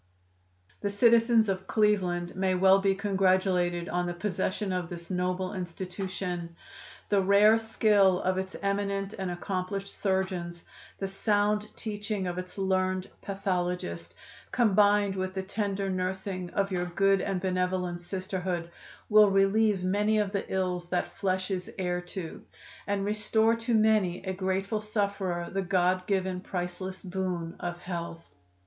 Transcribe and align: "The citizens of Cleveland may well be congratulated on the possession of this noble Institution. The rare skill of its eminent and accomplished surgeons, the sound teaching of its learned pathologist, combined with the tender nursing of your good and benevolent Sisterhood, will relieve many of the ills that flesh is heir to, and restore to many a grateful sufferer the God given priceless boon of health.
"The 0.79 0.89
citizens 0.89 1.47
of 1.47 1.67
Cleveland 1.67 2.35
may 2.35 2.55
well 2.55 2.79
be 2.79 2.95
congratulated 2.95 3.87
on 3.87 4.07
the 4.07 4.15
possession 4.15 4.73
of 4.73 4.89
this 4.89 5.11
noble 5.11 5.53
Institution. 5.53 6.55
The 7.09 7.21
rare 7.21 7.59
skill 7.59 8.19
of 8.23 8.39
its 8.39 8.55
eminent 8.63 9.13
and 9.13 9.29
accomplished 9.29 9.89
surgeons, 9.89 10.63
the 10.97 11.05
sound 11.05 11.67
teaching 11.77 12.25
of 12.25 12.39
its 12.39 12.57
learned 12.57 13.11
pathologist, 13.21 14.15
combined 14.51 15.15
with 15.15 15.35
the 15.35 15.43
tender 15.43 15.87
nursing 15.87 16.49
of 16.49 16.71
your 16.71 16.85
good 16.87 17.21
and 17.21 17.39
benevolent 17.39 18.01
Sisterhood, 18.01 18.71
will 19.07 19.29
relieve 19.29 19.83
many 19.83 20.17
of 20.17 20.31
the 20.31 20.51
ills 20.51 20.87
that 20.89 21.15
flesh 21.15 21.51
is 21.51 21.71
heir 21.77 22.01
to, 22.17 22.41
and 22.87 23.05
restore 23.05 23.53
to 23.57 23.75
many 23.75 24.23
a 24.25 24.33
grateful 24.33 24.81
sufferer 24.81 25.51
the 25.51 25.61
God 25.61 26.07
given 26.07 26.41
priceless 26.41 27.03
boon 27.03 27.55
of 27.59 27.77
health. 27.77 28.25